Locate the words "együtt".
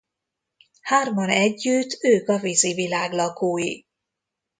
1.29-1.97